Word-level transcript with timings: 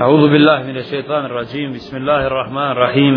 أعوذ 0.00 0.30
بالله 0.30 0.62
من 0.62 0.76
الشيطان 0.76 1.24
الرجيم 1.24 1.72
بسم 1.72 1.96
الله 1.96 2.26
الرحمن 2.26 2.70
الرحيم 2.72 3.14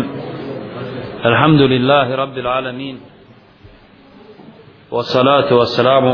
الحمد 1.24 1.60
لله 1.60 2.14
رب 2.14 2.38
العالمين 2.38 2.96
والصلاة 4.90 5.54
والسلام 5.54 6.04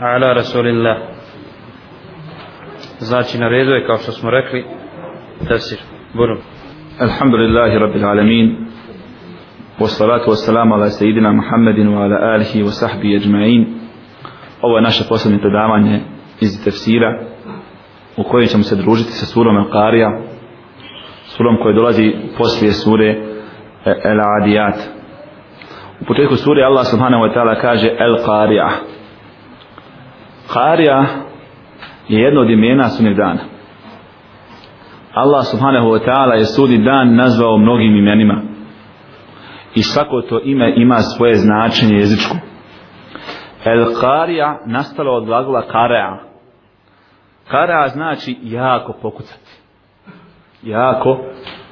على 0.00 0.32
رسول 0.32 0.66
الله 0.66 0.96
Znači 2.98 3.38
na 3.38 3.48
redu 3.48 3.70
je 3.70 3.86
kao 3.86 3.96
što 3.98 4.12
smo 4.12 4.30
rekli 4.30 4.64
tefsir. 5.48 5.78
Burum. 6.14 6.38
الحمد 7.00 7.34
لله 7.34 7.78
رب 7.78 7.96
العالمين 7.96 8.66
والصلاة 9.80 10.28
والسلام 10.28 10.72
على 10.72 10.88
سيدنا 10.90 11.32
محمد 11.32 11.78
وعلى 11.78 12.34
آله 12.36 12.64
وصحبه 12.64 13.16
أجمعين 13.16 13.66
Ovo 14.62 14.76
je 14.76 14.82
naše 14.82 15.04
posljednje 15.08 15.38
predavanje 15.38 16.00
iz 16.40 16.64
tefsira 16.64 17.29
u 18.17 18.23
kojoj 18.23 18.45
ćemo 18.45 18.63
se 18.63 18.75
družiti 18.75 19.11
sa 19.11 19.25
surom 19.25 19.55
Al-Qarija 19.57 20.21
surom 21.25 21.57
koja 21.63 21.75
dolazi 21.75 22.13
poslije 22.37 22.71
sure 22.71 23.09
e, 23.85 23.93
Al-Adiyat. 24.05 24.77
u 26.01 26.05
početku 26.05 26.35
sure 26.35 26.63
Allah 26.63 26.85
subhanahu 26.85 27.23
wa 27.23 27.33
ta'ala 27.33 27.61
kaže 27.61 27.89
Al-Qarija. 27.99 28.69
Qarija 30.53 31.05
je 32.07 32.21
jedno 32.21 32.41
od 32.41 32.49
imena 32.49 32.89
sunnjeg 32.89 33.17
dana 33.17 33.39
Allah 35.13 35.45
subhanahu 35.45 35.87
wa 35.87 35.99
ta'ala 36.05 36.33
je 36.33 36.45
sudni 36.45 36.77
dan 36.77 37.15
nazvao 37.15 37.57
mnogim 37.57 37.95
imenima 37.95 38.41
i 39.75 39.83
svako 39.83 40.21
to 40.21 40.39
ime 40.43 40.73
ima 40.75 40.97
svoje 40.97 41.35
značenje 41.35 41.95
jezičko 41.95 42.35
El 43.65 43.85
Qarija 43.85 44.57
nastalo 44.65 45.13
od 45.13 45.25
glagola 45.25 45.63
Qara'a 45.73 46.30
Kara 47.51 47.87
znači 47.87 48.37
jako 48.43 48.93
pokucati. 49.01 49.51
Jako 50.63 51.17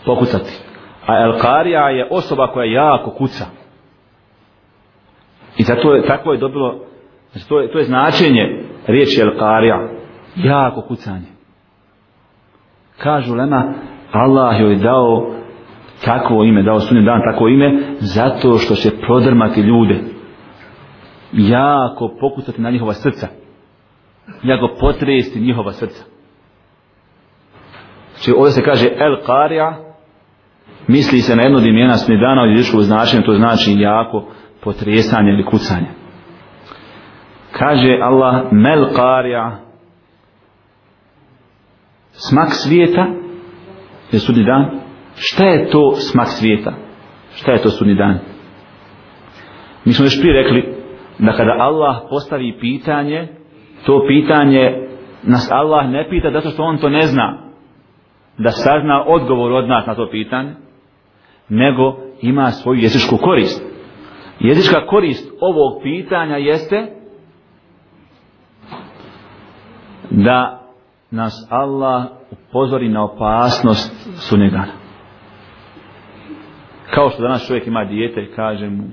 pokucati. 0.06 0.62
A 1.08 1.24
El 1.24 1.40
Karija 1.40 1.90
je 1.90 2.08
osoba 2.12 2.48
koja 2.48 2.72
jako 2.84 3.12
kuca. 3.12 3.46
I 5.58 5.64
zato 5.64 5.94
je, 5.96 6.08
tako 6.08 6.32
je 6.32 6.38
dobilo 6.38 6.80
znači 7.32 7.50
to, 7.50 7.60
je, 7.60 7.72
to 7.72 7.78
je 7.78 7.86
značenje 7.86 8.64
riječi 8.88 9.22
El 9.22 9.40
Karija. 9.40 9.90
jako 10.36 10.82
kucanje. 10.82 11.28
Kažu 12.98 13.36
lema 13.36 13.74
Allah 14.12 14.62
joj 14.62 14.76
dao 14.76 15.36
takvo 16.06 16.44
ime 16.44 16.64
dao 16.64 16.80
sunnim 16.80 17.06
dan 17.06 17.22
takvo 17.32 17.48
ime 17.48 17.80
zato 18.00 18.58
što 18.58 18.76
će 18.76 18.90
prodrmati 19.02 19.62
ljude. 19.62 20.00
Jako 21.34 22.10
pokucati 22.20 22.62
na 22.62 22.72
njihova 22.72 22.94
srca 22.94 23.28
nego 24.44 24.68
potresti 24.80 25.40
njihova 25.40 25.74
srca. 25.74 26.04
Znači 28.14 28.32
ovdje 28.38 28.52
se 28.52 28.64
kaže 28.64 28.88
El 28.98 29.16
Qarija 29.28 29.74
misli 30.88 31.20
se 31.20 31.36
na 31.36 31.44
jedno 31.44 31.60
dimjena 31.60 31.98
sunni 31.98 32.22
dana 32.22 32.42
od 32.42 32.50
jezičkog 32.50 32.82
značenja 32.82 33.24
to 33.24 33.36
znači 33.36 33.76
jako 33.78 34.26
potresanje 34.64 35.32
ili 35.32 35.46
kucanje. 35.46 35.88
Kaže 37.52 37.98
Allah 38.02 38.46
Mel 38.52 38.86
Qarija 38.86 39.56
smak 42.12 42.50
svijeta 42.52 43.08
je 44.12 44.20
sudni 44.20 44.44
dan. 44.44 44.80
Šta 45.16 45.46
je 45.46 45.70
to 45.70 45.96
smak 45.96 46.28
svijeta? 46.28 46.74
Šta 47.36 47.52
je 47.52 47.62
to 47.62 47.70
sudni 47.70 47.96
dan? 47.96 48.20
Mi 49.86 49.94
smo 49.94 50.06
još 50.06 50.20
prije 50.22 50.44
rekli 50.44 50.76
da 51.20 51.32
kada 51.32 51.56
Allah 51.60 51.96
postavi 52.10 52.58
pitanje 52.60 53.39
to 53.86 54.06
pitanje 54.08 54.88
nas 55.24 55.52
Allah 55.52 55.90
ne 55.90 56.10
pita 56.10 56.32
zato 56.32 56.50
što 56.50 56.64
on 56.64 56.78
to 56.78 56.90
ne 56.90 57.02
zna 57.02 57.38
da 58.38 58.52
sazna 58.52 59.04
odgovor 59.08 59.52
od 59.52 59.68
nas 59.68 59.86
na 59.86 59.96
to 59.96 60.10
pitanje 60.12 60.56
nego 61.50 61.98
ima 62.22 62.52
svoju 62.52 62.80
jezičku 62.80 63.18
korist 63.18 63.70
jezička 64.40 64.86
korist 64.86 65.32
ovog 65.42 65.84
pitanja 65.84 66.36
jeste 66.36 66.88
da 70.10 70.60
nas 71.12 71.48
Allah 71.50 72.06
upozori 72.32 72.90
na 72.90 73.04
opasnost 73.04 74.10
sunnjegana. 74.30 74.74
Kao 76.94 77.10
što 77.10 77.22
danas 77.22 77.48
čovjek 77.48 77.68
ima 77.68 77.86
dijete 77.86 78.22
i 78.22 78.36
kaže 78.36 78.70
mu 78.70 78.84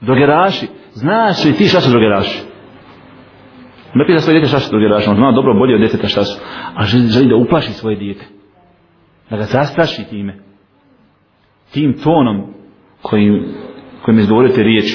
drogeraši, 0.00 0.66
znaš 0.92 1.44
li 1.44 1.52
ti 1.52 1.64
šta 1.64 1.80
su 1.80 1.90
drogeraši? 1.90 2.42
Ne 3.96 4.06
pita 4.06 4.20
svoje 4.20 4.34
djete 4.34 4.48
šta 4.48 4.60
su 4.60 4.70
drugi 4.70 4.86
on 5.08 5.16
zna 5.16 5.32
dobro 5.32 5.54
bolje 5.54 5.74
od 5.74 5.80
djeteta 5.80 6.08
šta 6.08 6.22
su, 6.22 6.40
a 6.74 6.84
želi, 6.84 7.28
da 7.28 7.36
uplaši 7.36 7.72
svoje 7.72 7.96
dijete. 7.96 8.24
Da 9.30 9.36
ga 9.36 9.42
zastraši 9.42 10.08
time. 10.10 10.34
Tim 11.72 11.94
tonom 12.04 12.36
kojim, 13.02 13.44
kojim 14.02 14.18
izgovorite 14.18 14.62
riječ. 14.62 14.88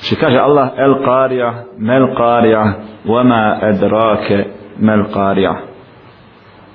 Še 0.00 0.16
kaže 0.16 0.38
Allah, 0.38 0.70
el 0.76 0.94
qarija, 1.04 1.64
mel 1.78 2.06
qarija, 2.18 2.62
wama 3.04 3.58
edrake 3.70 4.44
mel 4.78 5.04
qarija 5.14 5.70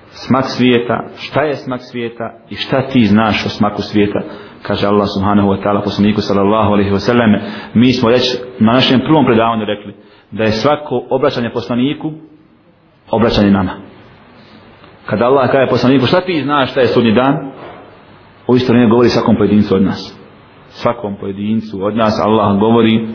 smak 0.09 0.45
svijeta 0.45 1.03
šta 1.17 1.41
je 1.41 1.53
smak 1.53 1.81
svijeta 1.81 2.39
i 2.50 2.55
šta 2.55 2.88
ti 2.88 3.05
znaš 3.05 3.45
o 3.45 3.50
smaku 3.50 3.81
svijeta 3.81 4.19
kaže 4.61 4.88
Allah 4.88 5.07
subhanahu 5.17 5.50
wa 5.50 5.63
ta'ala 5.63 5.84
poslaniku 5.84 6.22
sallallahu 6.22 6.73
alaihi 6.73 6.91
wa 6.91 7.00
sallam 7.00 7.31
mi 7.73 7.94
smo 7.94 8.09
već 8.09 8.23
na 8.59 8.73
našem 8.73 9.00
prvom 9.00 9.25
predavanju 9.25 9.66
rekli 9.66 9.94
da 10.31 10.44
je 10.44 10.52
svako 10.52 11.03
obraćanje 11.09 11.50
poslaniku 11.50 12.12
obraćanje 13.12 13.52
nama. 13.52 13.72
Kada 15.06 15.25
Allah 15.25 15.52
kaže 15.52 15.69
poslaniku 15.69 16.06
šta 16.06 16.22
ti 16.22 16.41
znaš 16.44 16.72
šta 16.72 16.80
je 16.80 16.88
sudnji 16.88 17.12
dan? 17.12 17.52
U 18.47 18.56
isto 18.56 18.74
vrijeme 18.74 18.90
govori 18.90 19.09
svakom 19.09 19.35
pojedincu 19.35 19.75
od 19.75 19.84
nas. 19.84 20.19
Svakom 20.68 21.16
pojedincu 21.19 21.85
od 21.85 21.96
nas 21.96 22.22
Allah 22.25 22.59
govori 22.59 23.08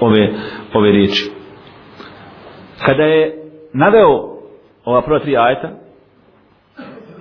ove, 0.00 0.34
ove 0.74 0.92
riječi. 0.92 1.30
Kada 2.86 3.02
je 3.02 3.42
naveo 3.72 4.32
ova 4.84 5.02
prva 5.02 5.18
tri 5.18 5.36
ajeta 5.36 5.70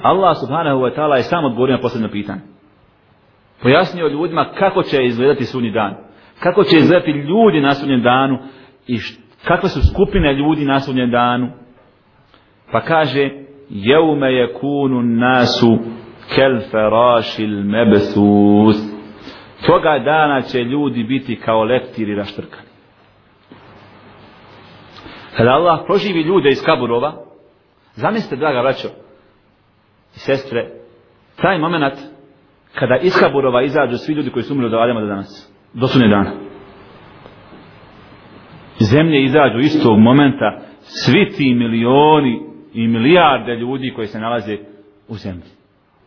Allah 0.01 0.37
subhanahu 0.37 0.81
wa 0.81 0.95
ta'ala 0.95 1.15
je 1.15 1.23
sam 1.23 1.45
odgovorio 1.45 1.75
na 1.75 1.81
posljedno 1.81 2.09
pitanje. 2.09 2.41
Pojasnio 3.61 4.07
ljudima 4.07 4.45
kako 4.59 4.83
će 4.83 5.03
izgledati 5.03 5.45
sunni 5.45 5.71
dan 5.71 6.10
kako 6.43 6.63
će 6.63 6.77
izgledati 6.77 7.11
ljudi 7.11 7.61
na 7.61 7.73
sudnjem 7.73 8.01
danu 8.01 8.39
i 8.87 8.99
kakve 9.47 9.69
su 9.69 9.87
skupine 9.93 10.33
ljudi 10.33 10.65
na 10.65 10.79
sudnjem 10.79 11.11
danu? 11.11 11.51
Pa 12.71 12.81
kaže 12.81 13.29
jeume 13.69 14.33
je 14.33 14.53
kunu 14.53 15.01
nasu 15.01 15.77
kel 16.35 16.59
ferašil 16.71 17.63
mebesus. 17.63 18.75
toga 19.65 19.99
dana 20.05 20.41
će 20.41 20.59
ljudi 20.59 21.03
biti 21.03 21.35
kao 21.35 21.63
leptiri 21.63 22.15
raštrkani. 22.15 22.67
Kada 25.37 25.51
Allah 25.51 25.79
proživi 25.85 26.21
ljude 26.21 26.49
iz 26.49 26.63
kaburova, 26.65 27.13
zamislite, 27.93 28.35
draga 28.35 28.61
braćo 28.61 28.87
i 30.15 30.19
sestre, 30.19 30.69
taj 31.35 31.57
moment 31.57 31.93
kada 32.75 32.97
iz 33.01 33.13
kaburova 33.19 33.61
izađu 33.61 33.97
svi 33.97 34.13
ljudi 34.13 34.29
koji 34.29 34.43
su 34.43 34.53
umrli 34.53 34.67
od 34.67 34.81
Adama 34.81 35.01
do 35.01 35.07
danas, 35.07 35.51
do 35.73 35.87
sunne 35.87 36.07
dana. 36.07 36.31
Zemlje 38.79 39.23
izađu 39.23 39.59
istog 39.59 39.99
momenta 39.99 40.59
svi 40.81 41.29
ti 41.37 41.53
milioni 41.53 42.41
i 42.73 42.87
milijarde 42.87 43.55
ljudi 43.55 43.93
koji 43.95 44.07
se 44.07 44.19
nalaze 44.19 44.57
u 45.07 45.15
zemlji. 45.15 45.49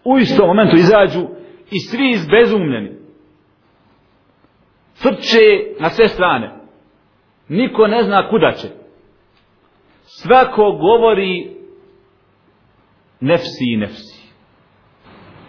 U 0.05 0.19
istom 0.19 0.47
momentu 0.47 0.77
izađu 0.77 1.27
i 1.71 1.79
svi 1.79 2.11
izbezumljeni. 2.11 2.91
Trče 5.03 5.77
na 5.81 5.91
sve 5.91 6.09
strane. 6.09 6.51
Niko 7.49 7.87
ne 7.87 8.03
zna 8.03 8.31
kuda 8.31 8.53
će 8.53 8.69
svako 10.05 10.73
govori 10.73 11.51
nefsi 13.21 13.65
i 13.73 13.77
nefsi. 13.77 14.33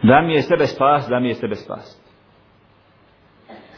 Da 0.04 0.22
mi 0.22 0.34
je 0.34 0.42
sebe 0.42 0.66
spas, 0.66 1.08
da 1.10 1.20
mi 1.20 1.28
je 1.28 1.34
sebe 1.34 1.56
spas. 1.56 2.05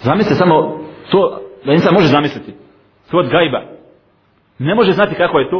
Zamislite 0.07 0.36
samo 0.36 0.80
to, 1.12 1.42
da 1.65 1.71
insan 1.74 1.94
može 1.94 2.07
zamisliti. 2.07 2.51
To 3.12 3.18
od 3.18 3.30
gajba. 3.30 3.62
Ne 4.59 4.75
može 4.75 4.92
znati 4.92 5.15
kako 5.15 5.39
je 5.39 5.50
to, 5.50 5.59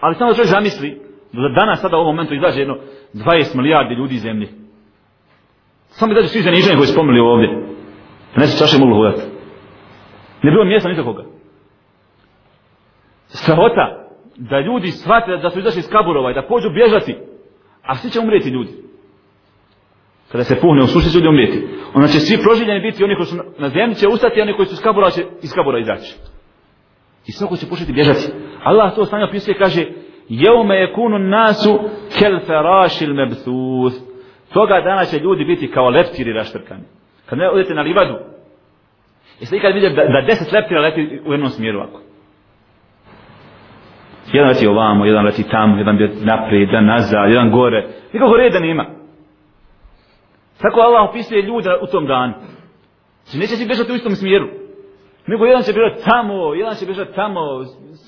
ali 0.00 0.14
samo 0.14 0.30
da 0.30 0.36
čovjek 0.36 0.50
zamisli 0.50 1.00
da 1.32 1.60
danas 1.60 1.80
sada 1.80 1.96
u 1.96 2.00
ovom 2.00 2.14
momentu 2.14 2.34
izlaže 2.34 2.60
jedno 2.60 2.76
20 3.14 3.56
milijardi 3.56 3.94
ljudi 3.94 4.14
iz 4.14 4.22
zemlje. 4.22 4.48
Samo 5.88 6.14
da 6.14 6.22
svi 6.22 6.40
zaniženje 6.40 6.76
koji 6.76 6.86
spomili 6.86 7.20
ovdje. 7.20 7.48
Ne 8.36 8.46
se 8.46 8.58
čaše 8.58 8.78
mogu 8.78 8.94
hodati. 8.94 9.22
Ne 10.42 10.50
bilo 10.50 10.64
mjesta 10.64 10.88
nikoga. 10.88 11.24
Strahota 13.26 13.86
da 14.36 14.60
ljudi 14.60 14.90
shvate 14.90 15.36
da 15.36 15.50
su 15.50 15.58
izašli 15.58 15.78
iz 15.78 15.88
kaburova 15.88 16.30
i 16.30 16.34
da 16.34 16.46
pođu 16.48 16.70
bježati, 16.70 17.16
a 17.82 17.94
svi 17.94 18.10
će 18.10 18.20
umrijeti 18.20 18.48
ljudi. 18.48 18.72
Kada 20.32 20.44
se 20.44 20.60
puhne 20.60 20.82
u 20.82 20.86
suši, 20.86 21.14
ljudi 21.14 21.28
umrijeti. 21.28 21.66
Onda 21.94 22.08
će 22.08 22.20
svi 22.20 22.42
proživljeni 22.42 22.80
biti, 22.80 23.04
oni 23.04 23.16
koji 23.16 23.26
su 23.26 23.36
na 23.58 23.68
zemlji 23.68 23.94
će 23.94 24.08
ustati, 24.08 24.40
a 24.40 24.42
oni 24.42 24.52
koji 24.52 24.66
su 24.66 24.72
iz 24.74 24.80
kabura 24.80 25.10
će 25.10 25.22
iz 25.42 25.52
kabura 25.52 25.78
izaći. 25.78 26.14
I 27.26 27.32
svako 27.32 27.56
će 27.56 27.68
početi 27.68 27.92
bježati. 27.92 28.32
Allah 28.64 28.94
to 28.94 29.04
stanje 29.04 29.24
opisuje, 29.24 29.58
kaže, 29.58 29.84
Jevme 30.28 30.76
je 30.76 30.92
kunu 30.92 31.18
nasu 31.18 31.78
kel 32.18 32.38
ferašil 32.46 33.14
mebthuth. 33.14 33.96
Toga 34.52 34.80
dana 34.84 35.04
će 35.04 35.18
ljudi 35.18 35.44
biti 35.44 35.70
kao 35.70 35.90
leptiri 35.90 36.32
raštrkani. 36.32 36.82
Kad 37.26 37.38
ne 37.38 37.50
odete 37.50 37.74
na 37.74 37.82
livadu, 37.82 38.14
jeste 39.40 39.56
ikad 39.56 39.74
vidjeli 39.74 39.94
da, 39.94 40.02
da 40.02 40.26
deset 40.26 40.52
leptira 40.52 40.80
leti 40.80 41.20
u 41.26 41.32
jednom 41.32 41.50
smjeru 41.50 41.78
ovako? 41.78 42.00
Jedan 44.32 44.48
leti 44.48 44.66
ovamo, 44.66 45.04
jedan 45.04 45.24
leti 45.24 45.48
tamo, 45.50 45.78
jedan 45.78 45.96
bi 45.96 46.10
naprijed, 46.22 46.68
jedan 46.68 46.86
nazad, 46.86 47.28
jedan 47.28 47.50
gore. 47.50 47.86
Nikako 48.12 48.36
reda 48.36 48.60
nema. 48.60 49.01
Tako 50.61 50.79
Allah 50.79 51.09
opisuje 51.09 51.41
ljude 51.41 51.69
u 51.81 51.87
tom 51.87 52.07
danu. 52.07 52.33
Znači 53.23 53.37
neće 53.37 53.55
svi 53.55 53.67
bežati 53.67 53.91
u 53.91 53.95
istom 53.95 54.15
smjeru. 54.15 54.47
Nego 55.27 55.45
jedan 55.45 55.63
će 55.63 55.73
bježati 55.73 56.03
tamo, 56.09 56.53
jedan 56.53 56.75
će 56.75 56.85
bježati 56.85 57.13
tamo, 57.15 57.41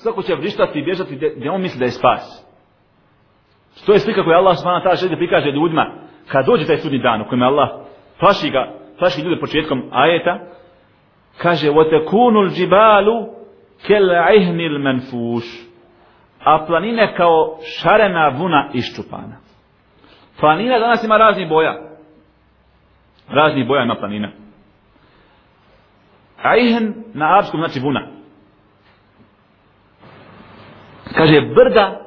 svako 0.02 0.22
će 0.22 0.34
vrištati 0.34 0.78
i 0.78 0.82
bježati 0.82 1.16
gdje, 1.16 1.34
gdje 1.36 1.50
on 1.50 1.60
misli 1.60 1.78
da 1.78 1.84
je 1.84 1.90
spas. 1.90 2.50
To 3.86 3.92
je 3.92 3.98
slika 3.98 4.24
koju 4.24 4.36
Allah 4.36 4.56
subhanahu 4.58 4.84
ta'ala 4.84 5.00
želi 5.00 5.16
prikaže 5.16 5.50
ljudima 5.50 5.86
kad 6.28 6.46
dođe 6.46 6.66
taj 6.66 6.76
sudni 6.76 6.98
dan 6.98 7.20
u 7.20 7.28
kojem 7.28 7.42
Allah 7.42 7.68
plaši 8.20 8.50
ga, 8.50 8.72
plaši 8.98 9.22
ljude 9.22 9.40
početkom 9.40 9.82
ajeta, 9.92 10.38
kaže 11.38 11.70
وَتَكُونُ 11.70 12.36
الْجِبَالُ 12.46 13.26
كَلْعِهْنِ 13.88 14.60
الْمَنْفُوشُ 14.60 15.70
a 16.44 16.66
planine 16.66 17.14
kao 17.16 17.58
šarena 17.62 18.28
vuna 18.28 18.70
iščupana. 18.72 19.36
Planina 20.40 20.78
danas 20.78 21.04
ima 21.04 21.16
razni 21.16 21.46
boja. 21.46 21.83
raznih 23.29 23.67
boja 23.67 23.83
ima 23.83 23.95
planina. 23.95 24.31
Ajhen 26.43 26.93
na 27.13 27.25
arapskom 27.25 27.59
znači 27.59 27.79
vuna. 27.79 28.07
Kaže 31.13 31.41
brda, 31.41 32.01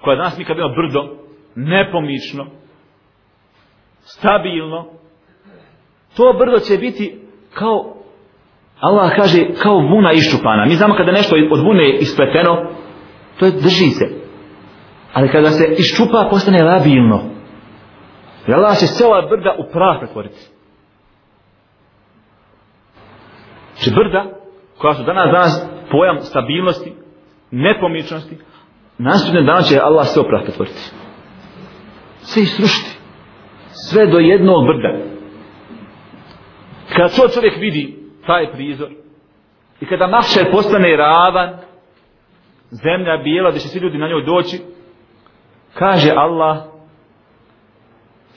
koja 0.00 0.16
danas 0.16 0.38
mi 0.38 0.44
kad 0.44 0.56
ima 0.58 0.68
brdo, 0.68 1.16
nepomično, 1.54 2.46
stabilno, 4.00 4.86
to 6.16 6.32
brdo 6.38 6.58
će 6.58 6.76
biti 6.78 7.20
kao, 7.54 7.94
Allah 8.80 9.16
kaže, 9.16 9.38
kao 9.62 9.78
vuna 9.78 10.12
iščupana. 10.12 10.64
Mi 10.64 10.74
znamo 10.74 10.94
kada 10.94 11.12
nešto 11.12 11.36
od 11.50 11.60
vune 11.60 11.98
ispleteno, 11.98 12.70
to 13.38 13.46
je 13.46 13.52
drži 13.52 13.90
se. 13.90 14.06
Ali 15.12 15.28
kada 15.28 15.50
se 15.50 15.74
iščupa, 15.78 16.28
postane 16.30 16.62
labilno. 16.62 17.22
I 18.48 18.52
Allah 18.52 18.78
će 18.78 18.86
se 18.86 19.04
brda 19.30 19.54
u 19.58 19.72
prah 19.72 19.98
pretvoriti. 19.98 20.53
Znači 23.84 23.96
brda, 23.96 24.24
koja 24.78 24.94
su 24.94 25.02
danas 25.02 25.30
danas 25.32 25.70
pojam 25.90 26.20
stabilnosti, 26.20 26.92
nepomičnosti, 27.50 28.36
nastupne 28.98 29.42
dana 29.42 29.62
će 29.62 29.80
Allah 29.82 30.06
sve 30.06 30.22
oprah 30.22 30.42
pretvoriti. 30.42 30.80
Sve 32.16 32.42
istrušiti. 32.42 32.98
Sve 33.90 34.06
do 34.06 34.18
jednog 34.18 34.66
brda. 34.66 35.04
Kada 36.96 37.08
to 37.08 37.28
čovjek 37.34 37.56
vidi 37.60 37.98
taj 38.26 38.52
prizor 38.52 38.90
i 39.80 39.86
kada 39.86 40.06
mahšer 40.06 40.50
postane 40.52 40.96
ravan, 40.96 41.50
zemlja 42.70 43.16
bijela, 43.24 43.50
da 43.50 43.58
će 43.58 43.68
svi 43.68 43.80
ljudi 43.80 43.98
na 43.98 44.08
njoj 44.08 44.24
doći, 44.24 44.60
kaže 45.74 46.10
Allah, 46.16 46.56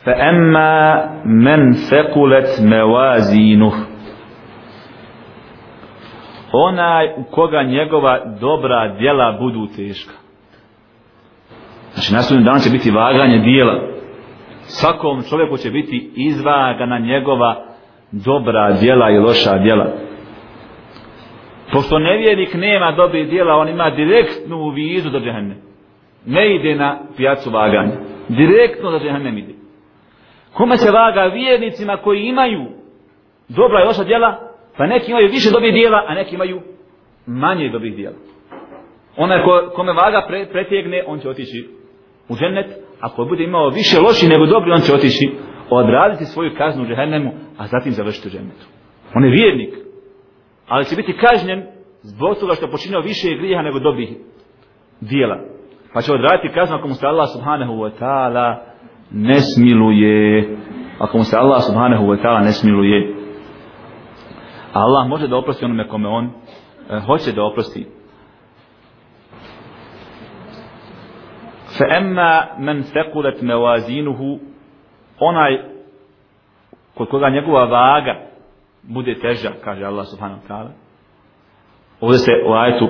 fa 0.04 0.12
emma 0.12 1.04
men 1.26 1.76
fekulet 1.90 2.60
mevazinuh, 2.62 3.87
onaj 6.52 7.08
u 7.18 7.24
koga 7.32 7.64
njegova 7.64 8.26
dobra 8.40 8.96
djela 9.00 9.38
budu 9.40 9.68
teška. 9.76 10.14
Znači, 11.94 12.14
nastavljeno 12.14 12.52
dan 12.52 12.60
će 12.60 12.70
biti 12.70 12.92
vaganje 12.92 13.38
dijela. 13.38 13.80
Svakom 14.62 15.24
čovjeku 15.30 15.58
će 15.58 15.70
biti 15.70 16.12
izvagana 16.16 17.00
njegova 17.00 17.66
dobra 18.12 18.72
djela 18.72 19.12
i 19.12 19.20
loša 19.20 19.58
djela. 19.58 19.86
Pošto 21.72 22.00
nevjernik 22.00 22.54
nema 22.54 22.92
dobri 22.92 23.26
djela, 23.26 23.56
on 23.56 23.70
ima 23.70 23.90
direktnu 23.90 24.70
vizu 24.70 25.10
do 25.10 25.20
džehenne. 25.20 25.56
Ne 26.26 26.56
ide 26.56 26.76
na 26.76 27.00
pijacu 27.18 27.50
vaganja. 27.50 27.94
Direktno 28.28 28.92
do 28.92 29.00
džehenne 29.00 29.40
ide. 29.40 29.54
Kome 30.54 30.78
se 30.78 30.92
vaga 30.92 31.22
vjernicima 31.22 31.98
koji 31.98 32.24
imaju 32.24 32.66
dobra 33.50 33.84
i 33.84 33.86
loša 33.86 34.04
djela, 34.04 34.47
pa 34.78 34.88
neki 34.88 35.12
imaju 35.12 35.28
više 35.32 35.50
dobrih 35.52 35.74
dijela, 35.74 36.06
a 36.08 36.14
neki 36.14 36.36
imaju 36.36 36.62
manje 37.26 37.70
dobrih 37.70 37.96
dijela. 37.96 38.16
Onaj 39.18 39.44
ko, 39.44 39.72
kome 39.76 39.94
vaga 39.94 40.26
pre, 40.28 40.46
pretjegne, 40.52 41.04
on 41.08 41.20
će 41.20 41.30
otići 41.30 41.70
u 42.30 42.36
džennet, 42.36 42.66
ako 43.00 43.26
bude 43.26 43.44
imao 43.44 43.70
više 43.70 44.00
loši 44.00 44.28
nego 44.28 44.46
dobri, 44.46 44.72
on 44.72 44.82
će 44.82 44.94
otići 44.94 45.32
odraditi 45.70 46.26
svoju 46.26 46.52
kaznu 46.58 46.84
u 46.84 46.88
džehennemu, 46.88 47.32
a 47.58 47.68
zatim 47.68 47.92
završiti 47.92 48.28
u 48.28 48.32
džennetu. 48.32 48.66
On 49.16 49.24
je 49.24 49.32
vjernik, 49.32 49.74
ali 50.68 50.86
će 50.86 50.96
biti 50.96 51.18
kažnjen 51.18 51.64
zbog 52.02 52.38
toga 52.40 52.54
što 52.54 52.66
je 52.66 52.72
počinio 52.72 53.00
više 53.02 53.28
grijeha 53.38 53.62
nego 53.62 53.80
dobrih 53.80 54.10
dijela. 55.02 55.38
Pa 55.94 56.02
će 56.02 56.14
odraditi 56.14 56.54
kaznu 56.54 56.76
ako 56.78 56.88
mu 56.88 56.94
se 56.94 57.08
Allah 57.08 57.28
subhanahu 57.36 57.74
wa 57.74 57.92
ta'ala 58.00 58.56
ne 59.12 59.40
smiluje. 59.40 60.58
Ako 61.00 61.18
mu 61.18 61.24
se 61.24 61.38
Allah 61.38 61.62
subhanahu 61.68 62.06
wa 62.06 62.18
ta'ala 62.24 62.44
ne 62.44 62.52
smiluje. 62.52 63.17
A 64.74 64.80
Allah 64.80 65.08
može 65.08 65.28
da 65.28 65.38
oprosti 65.38 65.66
onome 65.66 65.88
kome 65.88 66.10
on 66.10 66.26
e, 66.26 67.00
hoće 67.00 67.32
da 67.32 67.44
oprosti. 67.44 67.88
Fa 71.78 71.98
emma 71.98 72.42
men 72.58 72.84
thekulet 72.84 73.42
onaj 75.20 75.58
kod 76.94 77.10
koga 77.10 77.30
njegova 77.30 77.64
vaga 77.66 78.16
bude 78.84 79.16
teža, 79.20 79.52
kaže 79.64 79.86
Allah 79.86 80.06
subhanahu 80.08 80.42
wa 80.42 80.48
ta'ala. 80.48 80.70
Ovdje 82.02 82.18
se 82.18 82.32
u 82.50 82.54
ajetu 82.54 82.88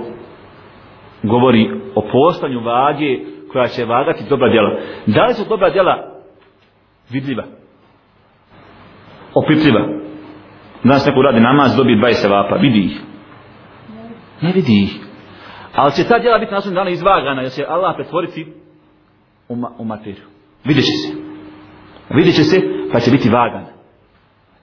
govori 1.23 1.71
o 1.95 2.01
postanju 2.11 2.59
vage 2.59 3.19
koja 3.51 3.67
će 3.67 3.85
vagati 3.85 4.23
dobra 4.29 4.49
djela. 4.49 4.79
Da 5.05 5.25
li 5.25 5.33
su 5.33 5.49
dobra 5.49 5.69
djela 5.69 6.21
vidljiva? 7.09 7.43
Opipljiva? 9.33 10.06
Danas 10.83 11.05
neko 11.05 11.21
radi 11.21 11.39
namaz, 11.39 11.75
dobije 11.77 11.97
20 11.97 12.13
sevapa, 12.13 12.55
vidi 12.55 12.79
ih. 12.79 13.01
Ne 14.41 14.51
vidi 14.51 14.83
ih. 14.83 15.07
Ali 15.75 15.91
će 15.91 16.03
ta 16.03 16.19
djela 16.19 16.39
biti 16.39 16.53
nasunja 16.53 16.75
dana 16.75 16.89
izvagana, 16.89 17.41
jer 17.41 17.51
će 17.51 17.65
Allah 17.67 17.95
pretvoriti 17.95 18.53
u, 19.49 19.55
ma 19.55 19.69
u 19.77 19.85
materiju. 19.85 20.25
Vidjet 20.65 20.85
će 20.85 20.91
se. 20.91 21.17
Vidjet 22.09 22.35
će 22.35 22.43
se, 22.43 22.61
pa 22.91 22.99
će 22.99 23.11
biti 23.11 23.29
vagana. 23.29 23.67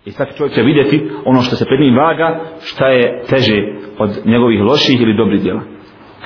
I 0.04 0.10
sad 0.10 0.36
čovjek 0.36 0.54
će 0.54 0.62
vidjeti 0.62 1.10
ono 1.24 1.40
što 1.40 1.56
se 1.56 1.64
pred 1.64 1.80
njim 1.80 1.96
vaga, 1.96 2.40
šta 2.60 2.86
je 2.86 3.22
teže 3.30 3.56
od 3.98 4.10
njegovih 4.24 4.60
loših 4.60 5.00
ili 5.00 5.16
dobrih 5.16 5.42
djela. 5.42 5.60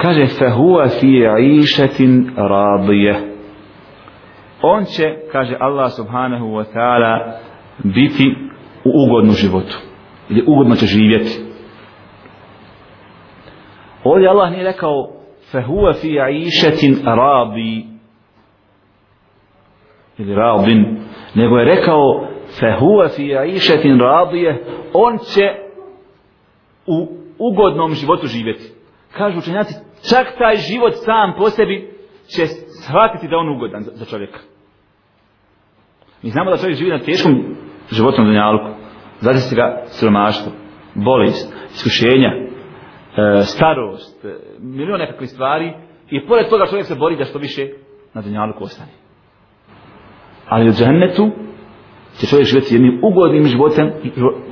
Kaže, 0.03 0.27
fehuva 0.27 0.89
fi 0.89 1.25
išetin 1.41 2.31
radije. 2.37 3.35
On 4.63 4.85
će, 4.85 5.17
kaže 5.33 5.57
Allah 5.61 5.93
subhanahu 5.97 6.47
wa 6.47 6.65
ta'ala, 6.75 7.33
biti 7.85 8.48
u 8.89 9.05
ugodnu 9.05 9.33
životu. 9.33 9.79
Ili 10.29 10.45
ugodno 10.47 10.77
će 10.77 10.87
živjeti. 10.87 11.41
Ovdje 14.05 14.29
Allah 14.29 14.51
nije 14.51 14.65
rekao, 14.65 15.11
fehuwa 15.53 15.95
fi 16.01 16.19
išetin 16.47 16.97
radi. 17.05 17.87
Ili 20.19 20.35
rabin, 20.35 20.99
Nego 21.35 21.59
je 21.59 21.65
rekao, 21.65 22.29
fehuwa 22.61 23.09
fi 23.09 23.37
aishatin 23.37 23.99
radije 24.01 24.65
on 24.93 25.19
će 25.19 25.43
u 26.87 27.09
ugodnom 27.39 27.95
životu 27.95 28.27
živjeti 28.27 28.73
kažu 29.13 29.39
učenjaci 29.39 29.75
čak 30.11 30.39
taj 30.39 30.57
život 30.57 30.93
sam 30.95 31.35
po 31.39 31.51
sebi 31.51 31.91
će 32.37 32.47
shvatiti 32.87 33.29
da 33.29 33.37
on 33.37 33.49
ugodan 33.49 33.83
za, 33.83 33.91
za 33.95 34.05
čovjeka 34.05 34.39
mi 36.23 36.31
znamo 36.31 36.51
da 36.51 36.57
čovjek 36.57 36.79
živi 36.79 36.91
na 36.91 36.99
teškom 36.99 37.57
životnom 37.91 38.27
dunjalku 38.27 38.78
zadesi 39.21 39.57
ga 39.57 39.83
siromaštvo 39.87 40.53
bolest, 40.95 41.55
iskušenja 41.75 42.29
e, 42.29 42.43
starost 43.43 44.25
e, 44.25 44.29
milion 44.59 45.01
nekakvih 45.01 45.31
stvari 45.31 45.73
i 46.11 46.27
pored 46.27 46.49
toga 46.49 46.67
čovjek 46.67 46.87
se 46.87 46.95
bori 46.95 47.17
da 47.17 47.25
što 47.25 47.39
više 47.39 47.69
na 48.15 48.23
dunjalku 48.23 48.65
ostane 48.65 48.91
ali 50.49 50.69
u 50.69 50.73
džennetu 50.73 51.31
će 52.21 52.27
čovjek 52.27 52.47
živjeti 52.47 52.75
jednim 52.75 53.01
ugodnim 53.03 53.45
životem 53.45 53.91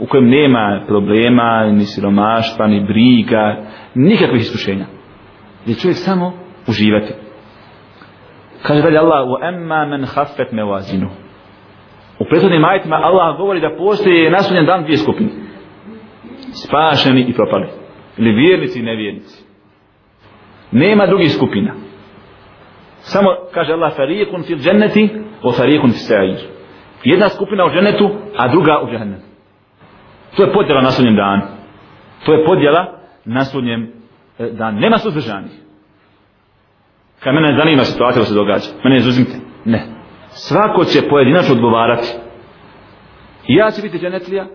u 0.01 0.07
kojem 0.07 0.29
nema 0.29 0.85
problema, 0.87 1.67
ni 1.67 1.85
siromaštva, 1.85 2.67
ni 2.67 2.87
briga, 2.87 3.65
nikakvih 3.95 4.41
iskušenja. 4.41 4.87
Gdje 5.63 5.75
čovjek 5.75 5.97
samo 5.97 6.33
uživati. 6.69 7.13
Kaže 8.63 8.83
dalje 8.83 8.99
Allah, 8.99 9.29
وَأَمَّا 9.29 9.85
مَنْ 9.85 10.07
خَفَّتْ 10.07 10.53
مَوَازِنُهُ. 10.53 11.26
U 12.19 12.25
prethodnim 12.25 12.65
ajitima 12.65 12.97
Allah 13.03 13.37
govori 13.37 13.61
da 13.61 13.77
postoje 13.79 14.31
nasunjen 14.31 14.67
dan 14.67 14.83
dvije 14.83 14.97
skupine. 14.97 15.31
Spašeni 16.53 17.21
i 17.29 17.33
propali. 17.33 17.67
Ili 18.17 18.33
vjernici 18.33 18.79
i 18.81 18.83
nevjernici. 18.83 19.45
Nema 20.73 21.07
drugih 21.07 21.33
skupina. 21.33 21.73
Samo 22.99 23.29
kaže 23.55 23.73
Allah 23.73 23.97
fariqun 23.97 24.43
fil 24.43 24.59
dženneti 24.59 25.11
wa 25.43 25.53
fariqun 25.57 25.91
fil 25.91 26.07
sa'ir. 26.09 26.39
Jedna 27.05 27.29
skupina 27.29 27.65
u 27.65 27.71
džennetu, 27.71 28.11
a 28.37 28.49
druga 28.49 28.81
u 28.83 28.91
džennetu. 28.91 29.27
To 30.37 30.43
je 30.43 30.53
podjela 30.53 30.81
na 30.81 30.91
sudnjem 30.91 31.17
danu. 31.17 31.43
To 32.25 32.33
je 32.33 32.45
podjela 32.45 33.01
na 33.25 33.45
sudnjem 33.45 33.93
e, 34.39 34.51
danu. 34.51 34.81
Nema 34.81 34.99
suzdržanih. 34.99 35.53
Kad 37.21 37.35
mene 37.35 37.49
ne 37.53 37.59
zanima 37.59 37.85
situacija 37.85 38.21
da 38.21 38.27
se 38.27 38.35
događa. 38.35 38.69
Mene 38.85 38.97
izuzimite. 38.97 39.37
Ne. 39.65 39.96
Svako 40.37 40.85
će 40.85 41.09
pojedinačno 41.09 41.55
odgovarati. 41.55 42.09
I 43.49 43.55
ja 43.55 43.71
će 43.71 43.83
biti 43.83 43.99
dženetlija, 43.99 44.47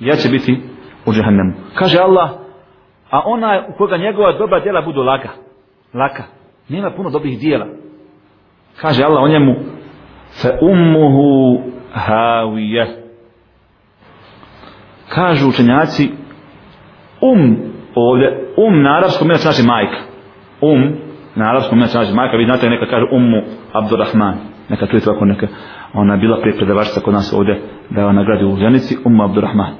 ja 0.00 0.16
će 0.16 0.28
biti 0.28 0.60
u 1.06 1.12
džehennemu. 1.12 1.52
Kaže 1.74 1.98
Allah, 1.98 2.30
a 3.10 3.22
ona 3.24 3.64
u 3.74 3.78
koga 3.78 3.96
njegova 3.96 4.38
dobra 4.38 4.60
djela 4.60 4.82
budu 4.82 5.00
laga, 5.02 5.28
Laka. 5.94 6.22
Nema 6.68 6.90
puno 6.90 7.10
dobrih 7.10 7.38
dijela. 7.38 7.66
Kaže 8.80 9.04
Allah 9.04 9.22
o 9.22 9.28
njemu, 9.28 9.54
fe 10.42 10.48
ummuhu 10.62 11.62
havije. 11.92 13.02
Kažu 15.08 15.48
učenjaci, 15.48 16.10
um 17.20 17.56
ovdje, 17.94 18.54
um 18.56 18.82
na 18.82 18.96
arabskom 18.96 19.28
mjera 19.28 19.38
znači 19.40 19.62
majka. 19.62 19.98
Um 20.60 20.92
na 21.34 21.50
arabskom 21.50 21.78
mjera 21.78 21.90
znači 21.90 22.14
majka. 22.14 22.36
Vi 22.36 22.44
znate 22.44 22.70
neka 22.70 22.86
kaže 22.86 23.06
ummu 23.12 23.42
Abdurrahman. 23.72 24.51
Neka 24.72 24.86
tu 24.86 24.96
je 24.96 25.00
tako 25.00 25.24
neka, 25.24 25.46
ona 25.94 26.16
bila 26.16 26.40
prije 26.40 26.56
predavačica 26.56 27.00
kod 27.00 27.14
nas 27.14 27.32
ovdje, 27.32 27.60
da 27.90 28.00
je 28.00 28.12
nagradi 28.12 28.44
u 28.44 28.56
ženici, 28.56 28.96
um 29.04 29.20
Abdurrahman. 29.20 29.74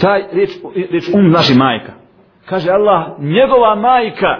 Taj 0.00 0.22
riječ, 0.32 0.50
riječ 0.90 1.04
um 1.14 1.30
znači 1.30 1.54
majka. 1.58 1.92
Kaže 2.46 2.70
Allah, 2.70 3.20
njegova 3.20 3.74
majka 3.74 4.32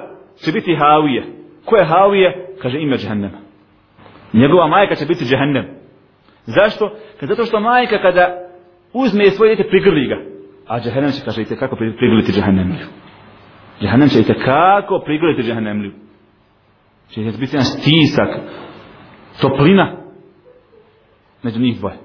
će 0.44 0.52
biti 0.52 0.76
Havije. 0.76 1.22
Ko 1.64 1.76
je 1.76 1.84
Havije? 1.84 2.46
Kaže 2.62 2.78
ime 2.78 2.96
džehennema. 2.96 3.38
Njegova 4.32 4.66
majka 4.66 4.94
će 4.94 5.06
biti 5.06 5.24
džehennem. 5.24 5.66
Zašto? 6.44 6.90
Kad 7.20 7.28
zato 7.28 7.44
što 7.44 7.60
majka 7.60 7.98
kada 8.02 8.26
uzme 8.92 9.30
svoje 9.30 9.54
djete 9.54 9.70
prigrli 9.70 10.06
ga. 10.06 10.16
A 10.66 10.80
džehennem 10.80 11.10
će 11.10 11.24
kaže 11.24 11.42
i 11.42 11.44
kako 11.44 11.76
prigrliti 11.76 12.32
džehennemliju. 12.32 12.86
Džehennem 13.80 14.08
će 14.08 14.20
i 14.20 14.24
kako 14.44 15.02
prigrliti 15.04 15.42
džehennemliju. 15.42 15.92
Će 17.10 17.20
biti 17.20 17.56
jedan 17.56 17.64
stisak, 17.64 18.28
toplina 19.40 19.92
među 21.42 21.60
njih 21.60 21.78
dvoje. 21.78 21.96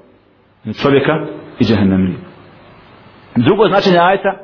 Među 0.64 0.80
čovjeka 0.80 1.14
i 1.60 1.64
džehennemlije. 1.64 2.18
Drugo 3.36 3.68
značenje 3.68 4.00
ajta 4.00 4.38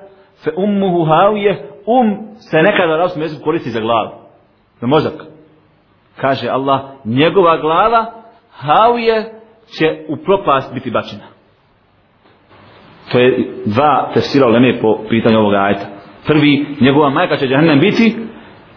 fe 0.44 0.52
ummuhu 0.58 1.06
havije 1.06 1.70
um 1.86 2.18
se 2.36 2.58
nekada 2.58 2.92
u 2.92 2.96
arabskom 2.96 3.22
jeziku 3.22 3.44
koristi 3.44 3.70
za 3.70 3.80
glavu. 3.80 4.12
Za 4.82 4.88
mozak. 4.88 5.14
Kaže 6.22 6.50
Allah, 6.50 6.82
njegova 7.06 7.58
glava 7.58 8.12
havije 8.52 9.32
će 9.78 10.06
u 10.08 10.18
propast 10.18 10.74
biti 10.74 10.92
bačena. 10.92 11.24
To 13.12 13.20
je 13.20 13.54
dva 13.66 14.12
tefsira 14.14 14.48
uleme 14.48 14.80
po 14.82 15.00
pitanju 15.10 15.40
ovoga 15.40 15.58
ajta. 15.58 15.86
Prvi, 16.28 16.66
njegova 16.82 17.10
majka 17.10 17.36
će 17.36 17.48
džahnem 17.48 17.80
biti 17.80 18.16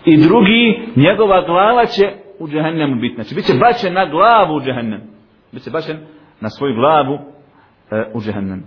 i 0.05 0.17
drugi, 0.17 0.93
njegova 0.97 1.43
glava 1.47 1.87
će 1.87 2.20
u 2.40 2.48
džahnemu 2.48 2.96
biti. 3.02 3.16
Znači, 3.16 3.36
bit 3.36 3.46
će 3.46 3.54
bačen 3.54 3.94
na 3.94 4.06
glavu 4.06 4.56
u 4.56 4.62
džahnem. 4.62 5.02
Bit 5.52 5.70
bačen 5.72 5.98
na 6.42 6.50
svoju 6.50 6.76
glavu 6.76 7.20
e, 7.92 8.12
u 8.14 8.22
džahnem. 8.22 8.64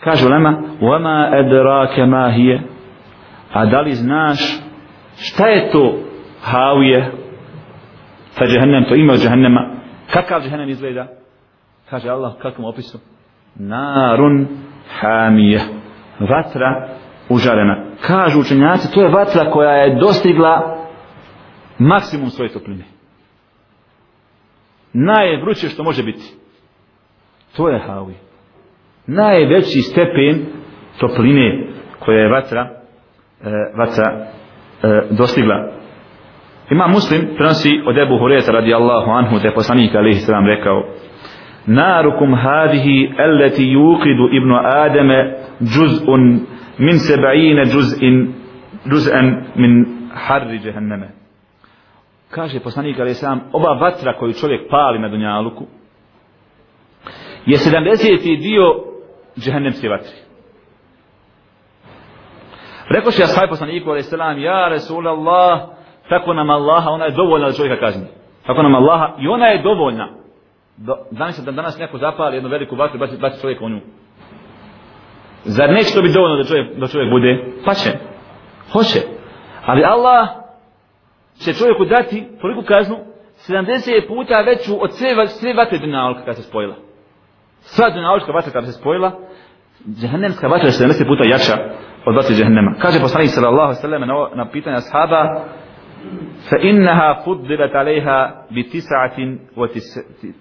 Kaže 0.00 0.26
ulema, 0.26 0.62
وَمَا 0.80 1.30
أَدْرَاكَ 1.40 1.98
مَا 1.98 2.30
هِيَ 2.36 2.60
A 3.52 3.66
da 3.66 3.80
li 3.80 3.92
znaš 3.92 4.60
šta 5.16 5.46
je 5.46 5.70
to 5.70 5.98
havije 6.42 7.12
sa 8.30 8.44
džahnem, 8.44 8.84
to 8.88 8.94
ima 8.94 9.12
od 9.12 9.20
džahnema, 9.20 9.70
kakav 10.12 10.42
džahnem 10.42 10.68
izgleda? 10.68 11.06
Kaže 11.90 12.08
Allah 12.08 12.34
u 12.34 12.38
kakvom 12.38 12.68
opisu? 12.68 12.98
Narun 13.54 14.46
hamije. 15.00 15.60
Vatra 16.20 16.88
užarena. 17.28 17.84
Kažu 18.06 18.40
učenjaci, 18.40 18.94
to 18.94 19.02
je 19.02 19.08
vatra 19.08 19.50
koja 19.50 19.70
je 19.70 19.98
dostigla 20.00 20.76
maksimum 21.78 22.30
svoje 22.30 22.52
topline. 22.52 22.84
Najvruće 24.93 25.67
što 25.67 25.83
može 25.83 26.03
biti. 26.03 26.33
To 27.55 27.69
je 27.69 27.79
havi. 27.79 28.13
najveći 29.07 29.81
stepen 29.81 30.45
topline 30.99 31.67
koja 31.99 32.17
je 32.17 32.29
vatra 32.29 32.61
e, 32.61 33.49
vatra 33.77 34.03
e, 34.13 35.01
dostigla 35.17 35.71
ima 36.71 36.87
muslim 36.87 37.21
prenosi 37.35 37.69
od 37.85 37.97
Ebu 37.97 38.17
Hureta 38.19 38.51
radijallahu 38.51 39.11
anhu 39.11 39.39
da 39.39 39.47
je 39.47 39.53
poslanik 39.53 39.95
alaihi 39.95 40.19
sallam 40.19 40.45
rekao 40.47 40.83
narukum 41.65 42.35
hadihi 42.35 43.11
allati 43.17 43.63
yuqidu 43.63 44.37
ibnu 44.37 44.55
adame 44.63 45.35
juz'un 45.59 46.39
min 46.77 46.95
seba'ine 46.97 47.63
juz'in 47.65 48.27
juz'an 48.85 49.43
min 49.55 49.85
harri 50.13 50.59
jahannama 50.63 51.16
kaže 52.29 52.59
poslanik 52.59 52.99
ali 52.99 53.13
sam, 53.13 53.49
ova 53.53 53.73
vatra 53.73 54.17
koju 54.17 54.33
čovjek 54.33 54.69
pali 54.69 54.99
na 54.99 55.09
dunjaluku 55.09 55.65
je 57.45 57.57
70. 57.57 58.41
dio 58.41 58.63
džehennemske 59.39 59.89
vatre. 59.89 60.11
Rekao 62.89 63.11
še 63.11 63.27
sahaj 63.27 63.49
poslaniku 63.49 63.91
ali 63.91 64.03
salam, 64.03 64.39
ja 64.39 64.67
Resulallah, 64.67 65.61
tako 66.09 66.33
nam 66.33 66.49
Allaha, 66.49 66.89
ona 66.89 67.05
je 67.05 67.11
dovoljna 67.11 67.47
da 67.47 67.53
čovjeka 67.53 67.79
kazni. 67.79 68.07
Tako 68.45 68.63
nam 68.63 68.75
Allaha, 68.75 69.15
i 69.19 69.27
ona 69.27 69.45
je 69.45 69.63
dovoljna. 69.63 70.09
Do, 70.77 70.95
danas 71.11 71.39
da 71.45 71.51
danas 71.51 71.77
neko 71.77 71.97
zapali 71.97 72.37
jednu 72.37 72.49
veliku 72.49 72.75
vatru, 72.75 72.99
baci, 72.99 73.17
baci 73.17 73.41
čovjek 73.41 73.61
u 73.61 73.69
nju. 73.69 73.79
Zar 75.43 75.69
neće 75.69 75.93
to 75.93 76.01
biti 76.01 76.13
dovoljno 76.13 76.37
da 76.37 76.43
čovjek, 76.43 76.77
da 76.77 76.87
čovjek 76.87 77.11
bude? 77.11 77.45
Pa 77.65 77.73
će. 77.73 77.89
Hoće. 78.71 78.99
Ali 79.65 79.83
Allah 79.83 80.46
će 81.43 81.53
čovjeku 81.53 81.85
dati 81.85 82.27
toliku 82.41 82.61
kaznu 82.67 82.97
70 83.47 84.07
puta 84.07 84.41
veću 84.41 84.83
od 84.83 84.93
sve, 84.93 85.27
sve 85.27 85.53
vatre 85.53 85.77
dunjalka 85.79 86.19
kada 86.19 86.33
se 86.33 86.43
spojila. 86.43 86.75
Sva 87.59 87.89
dunjalka 87.89 88.31
vatra 88.31 88.51
kada 88.51 88.67
se 88.67 88.79
spojila, 88.79 89.11
džehennemska 90.01 90.47
vatra 90.47 90.67
je 90.67 90.71
70 90.71 91.07
puta 91.07 91.23
jača 91.29 91.55
od 92.05 92.15
vatre 92.15 92.35
džehennema. 92.35 92.71
Kaže 92.81 92.99
poslanik 92.99 93.29
sallallahu 93.29 93.73
sallam 93.73 94.01
na, 94.01 94.13
na 94.35 94.51
pitanje 94.51 94.77
ashaba, 94.77 95.21
fa 96.49 96.57
innaha 96.61 97.21
fuddilat 97.23 97.75
alejha 97.75 98.45
bi 98.49 98.63
tis'atin 98.63 99.37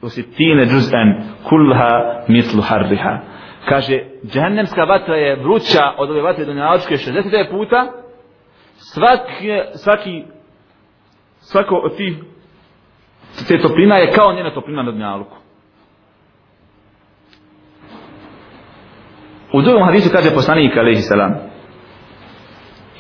wa 0.03 0.09
sittina 0.09 0.63
juz'an 0.63 1.09
kulha 1.49 2.25
mithlu 2.29 2.63
harriha. 2.63 3.21
Kaže, 3.69 4.05
džehennemska 4.33 4.85
vatra 4.85 5.17
je 5.17 5.37
vruća 5.37 5.85
od 5.99 6.11
ove 6.11 6.23
vatre 6.23 6.45
dunjalučke 6.45 6.95
60 6.95 7.51
puta, 7.51 7.93
svaki, 8.77 9.49
svaki 9.75 10.25
svako 11.51 11.75
od 11.75 11.97
tih 11.97 12.17
te 13.49 13.59
toplina 13.59 13.97
je 13.97 14.13
kao 14.13 14.33
njena 14.33 14.51
toplina 14.51 14.83
na 14.83 14.93
dnjaluku. 14.93 15.37
U 19.53 19.63
drugom 19.63 19.85
hadisu 19.85 20.11
kaže 20.13 20.35
poslanik 20.35 20.77
alaihi 20.77 21.01
salam 21.01 21.35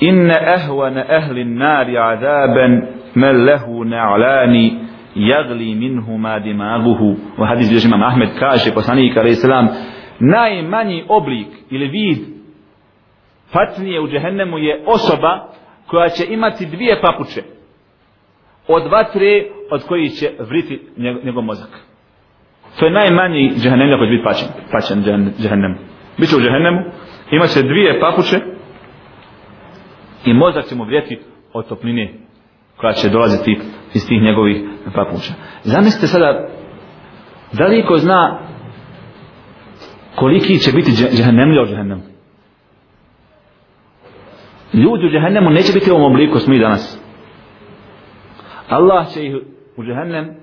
Inne 0.00 0.34
ehvane 0.54 1.06
ehli 1.08 1.44
nari 1.44 1.98
azaben 1.98 2.86
men 3.14 3.44
lehu 3.44 3.84
na'lani 3.84 4.78
jagli 5.14 5.74
minhu 5.74 6.18
ma 6.18 6.38
dimaguhu 6.38 7.16
u 7.38 7.44
hadis 7.44 7.68
bilježi 7.68 7.88
imam 7.88 8.02
Ahmed 8.02 8.28
kaže 8.38 8.74
poslanik 8.74 9.16
alaihi 9.16 9.34
salam 9.34 9.68
najmanji 10.20 11.04
oblik 11.08 11.48
ili 11.70 11.88
vid 11.88 12.18
patnije 13.52 14.00
u 14.00 14.08
džehennemu 14.08 14.58
je 14.58 14.84
osoba 14.86 15.48
koja 15.86 16.08
će 16.08 16.24
imati 16.28 16.66
dvije 16.66 17.00
papuče 17.00 17.55
od 18.68 18.90
vatre 18.90 19.44
od 19.70 19.84
koji 19.86 20.08
će 20.08 20.30
vriti 20.40 20.80
njegov 21.24 21.44
mozak 21.44 21.68
to 22.78 22.84
je 22.84 22.92
najmanji 22.92 23.52
džehennem 23.56 23.98
koji 23.98 24.08
će 24.08 24.16
biti 24.16 24.24
pačen, 24.24 24.48
pačen 24.72 25.04
džehennemu 25.38 25.76
Biće 26.18 26.36
u 26.36 26.40
džehennemu, 26.40 26.80
imat 27.30 27.50
će 27.50 27.62
dvije 27.62 28.00
papuče 28.00 28.40
i 30.24 30.34
mozak 30.34 30.64
će 30.64 30.74
mu 30.74 30.84
vrijeti 30.84 31.18
od 31.52 31.68
topline 31.68 32.12
koja 32.76 32.92
će 32.92 33.08
dolaziti 33.08 33.58
iz 33.94 34.06
tih 34.08 34.22
njegovih 34.22 34.56
papuča. 34.94 35.32
Zamislite 35.62 36.06
sada, 36.06 36.48
da 37.52 37.66
li 37.66 37.86
ko 37.86 37.96
zna 37.96 38.38
koliki 40.16 40.58
će 40.58 40.72
biti 40.72 40.90
džehennemlja 41.16 41.62
u 41.62 41.66
džehennemu? 41.66 42.02
Ljudi 44.72 45.06
u 45.06 45.10
džehennemu 45.10 45.50
neće 45.50 45.72
biti 45.72 45.90
u 45.90 45.94
ovom 45.94 46.12
obliku 46.12 46.38
smo 46.38 46.54
i 46.54 46.58
danas. 46.58 47.05
Allah 48.68 49.06
će 49.14 49.26
ih 49.26 49.34
u 49.76 49.82
džehennem 49.84 50.34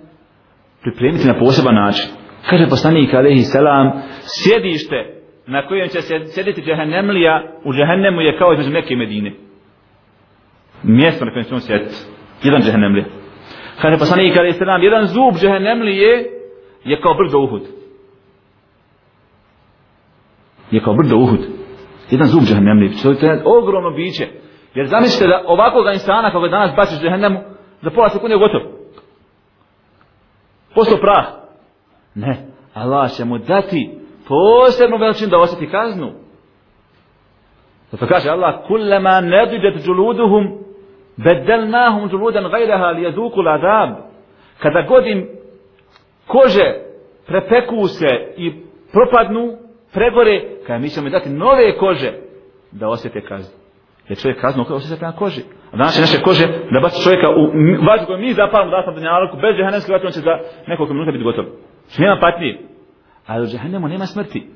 pripremiti 0.82 1.28
na 1.28 1.40
poseban 1.40 1.76
način. 1.76 2.06
Kaže 2.50 2.70
poslanik 2.70 3.14
alaihi 3.14 3.44
selam, 3.44 3.92
sjedište 4.22 5.24
na 5.48 5.68
kojem 5.68 5.88
će 5.88 6.02
se 6.02 6.20
sjediti 6.26 6.62
džehennemlija 6.62 7.44
u 7.64 7.74
džehennemu 7.74 8.22
je 8.22 8.38
kao 8.38 8.54
između 8.54 8.72
Mekke 8.72 8.94
i 8.94 8.98
Medine. 8.98 9.34
Mjesto 10.84 11.26
na 11.26 11.32
kojem 11.32 11.46
će 11.46 11.54
on 11.54 11.62
sjediti. 11.62 11.96
Jedan 12.44 12.62
džehennemlija. 12.62 13.06
Kaže 13.82 13.98
poslanik 13.98 14.38
alaihi 14.38 14.58
selam, 14.58 14.84
jedan 14.84 15.06
zub 15.06 15.34
džehennemlije 15.42 16.30
je 16.84 17.02
kao 17.02 17.14
brdo 17.14 17.40
Uhud. 17.40 17.62
Je 20.72 20.82
kao 20.82 20.94
brdo 20.94 21.16
Uhud. 21.18 21.40
Jedan 22.12 22.28
zub 22.28 22.44
džehennemlije. 22.44 22.92
To 23.04 23.26
je 23.26 23.42
ogromno 23.46 23.92
biće. 23.92 24.28
Jer 24.76 24.88
zamislite 24.88 25.28
da 25.28 25.44
ovakvog 25.48 25.86
insana 25.94 26.32
kako 26.32 26.48
danas 26.48 26.76
baciš 26.76 27.00
džehennemu, 27.02 27.40
za 27.84 27.90
pola 27.90 28.10
sekunde 28.10 28.36
je 28.36 28.40
gotov. 28.40 28.62
Posto 30.76 30.98
prah. 30.98 31.26
Ne. 32.16 32.38
Allah 32.74 33.12
će 33.12 33.26
mu 33.26 33.38
dati 33.38 34.00
posebnu 34.28 34.98
veličinu 34.98 35.30
da 35.30 35.38
osjeti 35.38 35.72
kaznu. 35.72 36.12
Zato 37.92 38.08
kaže 38.08 38.30
Allah, 38.30 38.56
kullama 38.68 39.22
nediđet 39.22 39.86
džuluduhum, 39.86 40.58
bedelnahum 41.18 42.10
džuludan 42.10 42.52
gajraha 42.52 42.86
li 42.86 43.04
jeduku 43.04 43.42
ladab. 43.42 43.90
Kada 44.60 44.82
godim 44.82 45.30
kože 46.28 46.76
prepeku 47.28 47.88
se 47.88 48.34
i 48.38 48.54
propadnu, 48.92 49.58
pregore, 49.94 50.42
kada 50.68 50.80
mi 50.80 50.90
ćemo 50.90 51.10
dati 51.10 51.30
nove 51.30 51.78
kože 51.78 52.14
da 52.72 52.88
osjete 52.90 53.22
kaznu. 53.22 53.63
Jer 54.10 54.18
čovjek 54.18 54.42
kaznu 54.42 54.66
osjeti 54.70 55.00
prema 55.00 55.16
koži. 55.16 55.42
A 55.72 55.78
danas 55.78 55.98
je 55.98 56.02
naše 56.02 56.22
kože 56.22 56.46
da 56.72 56.80
baci 56.80 57.04
čovjeka 57.04 57.28
u 57.30 57.44
vađu 57.88 58.06
koju 58.06 58.20
mi 58.20 58.34
zapalimo 58.34 58.72
da 58.72 58.84
sam 58.86 58.96
danjalku, 58.96 59.38
bez 59.38 59.56
džehennemske 59.56 59.92
vatre, 59.92 60.08
on 60.08 60.14
će 60.14 60.20
za 60.20 60.36
nekoliko 60.68 60.94
minuta 60.94 61.12
biti 61.12 61.24
gotov. 61.24 61.46
Što 61.90 62.02
nema 62.02 62.18
patnije. 62.22 62.54
Ali 63.28 63.44
u 63.44 63.48
džehennemu 63.48 63.88
nema 63.88 64.06
smrti. 64.06 64.50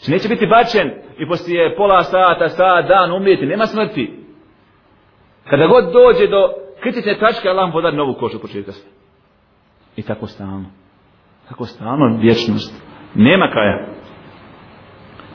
Što 0.00 0.12
neće 0.12 0.28
biti 0.28 0.46
bačen 0.46 0.90
i 1.18 1.28
poslije 1.28 1.76
pola 1.76 2.02
sata, 2.02 2.48
sat, 2.48 2.88
dan 2.88 3.12
umrijeti. 3.12 3.46
Nema 3.46 3.66
smrti. 3.66 4.04
Kada 5.50 5.66
god 5.66 5.84
dođe 5.92 6.26
do 6.26 6.42
kritične 6.82 7.18
tačke, 7.18 7.48
Allah 7.48 7.66
mu 7.66 7.72
podari 7.72 7.96
novu 7.96 8.14
kožu 8.14 8.38
početka 8.40 8.72
se. 8.72 8.86
I 9.96 10.02
tako 10.02 10.26
stalno. 10.26 10.70
Tako 11.48 11.64
stalno 11.64 12.18
vječnost. 12.20 12.82
Nema 13.14 13.50
kraja. 13.52 13.86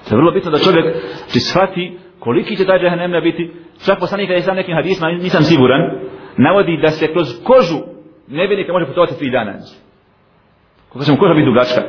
To 0.09 0.15
je 0.15 0.17
vrlo 0.17 0.31
bitno 0.31 0.51
da 0.51 0.57
čovjek 0.57 0.95
će 1.27 1.39
shvati 1.39 1.99
koliki 2.23 2.55
će 2.55 2.65
taj 2.65 2.79
džahnem 2.79 3.11
biti. 3.23 3.43
Čak 3.85 3.99
poslanik 3.99 4.27
kada 4.27 4.37
je 4.37 4.41
sam 4.41 4.55
nekim 4.55 4.75
hadisma, 4.75 5.07
nisam 5.11 5.43
siguran, 5.43 5.81
navodi 6.37 6.77
da 6.81 6.87
se 6.87 7.13
kroz 7.13 7.27
kožu 7.43 7.79
nevinika 8.27 8.73
može 8.73 8.85
putovati 8.85 9.17
tri 9.19 9.29
dana. 9.31 9.53
Kako 10.89 11.03
se 11.03 11.11
mu 11.11 11.17
koža 11.17 11.33
biti 11.33 11.45
dugačka, 11.45 11.81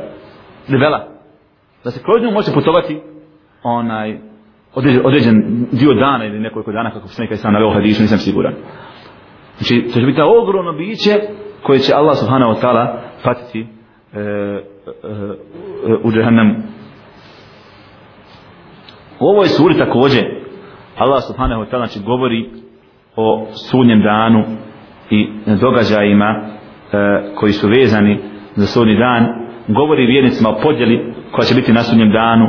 debela. 0.67 0.99
Da 1.83 1.91
se 1.91 2.03
kroz 2.03 2.23
nju 2.23 2.31
može 2.31 2.53
putovati 2.53 3.01
onaj 3.63 4.17
određen, 4.73 5.01
određen 5.05 5.35
dio 5.71 5.93
dana 5.93 6.25
ili 6.25 6.39
nekoliko 6.39 6.71
dana, 6.71 6.91
kako 6.91 7.07
poslanik 7.07 7.29
kada 7.29 7.37
je 7.39 7.43
sam 7.43 7.53
naveo 7.53 7.73
hadisu, 7.73 8.01
nisam 8.01 8.17
siguran. 8.17 8.53
Znači, 9.57 9.87
to 9.93 9.99
će 9.99 10.05
biti 10.05 10.17
ta 10.17 10.25
ogromno 10.41 10.73
biće 10.73 11.13
koje 11.63 11.79
će 11.79 11.93
Allah 11.93 12.17
subhanahu 12.17 12.51
wa 12.53 12.61
ta'ala 12.61 12.85
patiti 13.23 13.61
e, 13.61 14.19
e, 14.19 14.23
e, 15.89 15.95
u 16.03 16.11
džahannemu. 16.11 16.72
U 19.19 19.25
ovoj 19.25 19.47
suri 19.47 19.77
također 19.77 20.23
Allah 20.97 21.23
subhanahu 21.27 21.61
wa 21.61 21.69
ta'ala 21.69 21.85
znači 21.85 21.99
govori 22.05 22.49
o 23.15 23.47
sudnjem 23.71 24.01
danu 24.01 24.43
i 25.09 25.27
događajima 25.61 26.29
e, 26.35 26.45
koji 27.35 27.51
su 27.53 27.67
vezani 27.67 28.19
za 28.55 28.65
sudnji 28.65 28.95
dan. 28.95 29.27
Govori 29.67 30.05
vjernicima 30.05 30.49
o 30.49 30.59
podjeli 30.61 31.13
koja 31.31 31.45
će 31.45 31.55
biti 31.55 31.73
na 31.73 31.83
sudnjem 31.83 32.11
danu 32.11 32.45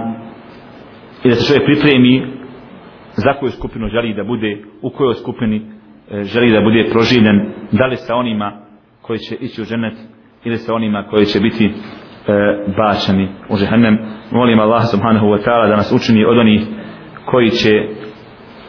i 1.25 1.28
da 1.28 1.35
se 1.35 1.47
čovjek 1.47 1.64
pripremi 1.64 2.26
za 3.16 3.33
koju 3.40 3.50
skupinu 3.50 3.88
želi 3.88 4.14
da 4.14 4.25
bude 4.25 4.59
u 4.83 4.90
kojoj 4.90 5.14
skupini 5.14 5.62
e, 6.11 6.23
želi 6.23 6.52
da 6.52 6.61
bude 6.61 6.88
proživljen 6.92 7.52
da 7.73 7.87
li 7.87 7.97
sa 7.97 8.14
onima 8.14 8.52
koji 9.02 9.18
će 9.18 9.35
ići 9.35 9.62
u 9.62 9.64
ženet 9.64 9.94
ili 10.44 10.59
sa 10.59 10.75
onima 10.75 11.04
koji 11.11 11.26
će 11.26 11.40
biti 11.40 11.73
e, 12.28 12.33
bačani 12.77 13.29
u 13.48 13.57
žehennem. 13.57 13.98
Molim 14.31 14.61
Allah 14.61 14.83
subhanahu 14.90 15.27
wa 15.27 15.44
ta'ala 15.44 15.68
da 15.68 15.77
nas 15.77 15.92
učini 15.92 16.25
od 16.25 16.38
onih 16.38 16.62
koji 17.25 17.51
će 17.51 17.70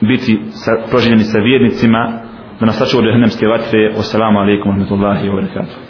biti 0.02 0.40
sa, 0.50 0.72
proživljeni 0.90 1.24
sa 1.24 1.40
vjernicima, 1.40 2.20
da 2.60 2.66
nas 2.66 2.78
sačuva 2.78 3.00
od 3.00 3.06
žehennemske 3.06 3.48
vatre. 3.48 3.80
Wassalamu 3.98 4.40
alaikum 4.40 4.72
wa 4.72 4.76
rahmatullahi 4.76 5.30
wa 5.30 5.36
barakatuh. 5.36 5.86